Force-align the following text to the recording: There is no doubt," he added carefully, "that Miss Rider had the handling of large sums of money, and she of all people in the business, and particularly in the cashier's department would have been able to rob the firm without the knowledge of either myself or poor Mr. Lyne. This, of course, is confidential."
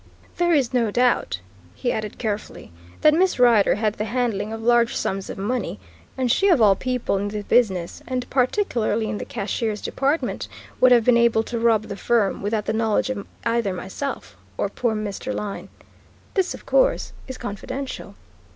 There 0.37 0.51
is 0.51 0.73
no 0.73 0.89
doubt," 0.89 1.41
he 1.75 1.91
added 1.91 2.17
carefully, 2.17 2.71
"that 3.01 3.13
Miss 3.13 3.37
Rider 3.37 3.75
had 3.75 3.93
the 3.93 4.05
handling 4.05 4.51
of 4.51 4.59
large 4.63 4.95
sums 4.95 5.29
of 5.29 5.37
money, 5.37 5.79
and 6.17 6.31
she 6.31 6.47
of 6.49 6.59
all 6.59 6.75
people 6.75 7.17
in 7.19 7.27
the 7.27 7.43
business, 7.43 8.01
and 8.07 8.27
particularly 8.31 9.11
in 9.11 9.19
the 9.19 9.25
cashier's 9.25 9.79
department 9.79 10.47
would 10.79 10.91
have 10.91 11.03
been 11.03 11.17
able 11.17 11.43
to 11.43 11.59
rob 11.59 11.83
the 11.83 11.95
firm 11.95 12.41
without 12.41 12.65
the 12.65 12.73
knowledge 12.73 13.11
of 13.11 13.27
either 13.45 13.73
myself 13.73 14.35
or 14.57 14.69
poor 14.69 14.95
Mr. 14.95 15.31
Lyne. 15.35 15.69
This, 16.33 16.55
of 16.55 16.65
course, 16.65 17.13
is 17.27 17.37
confidential." 17.37 18.15